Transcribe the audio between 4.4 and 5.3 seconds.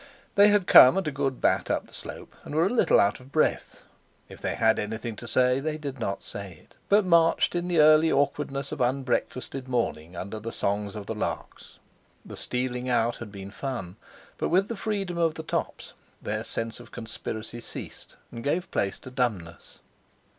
they had anything to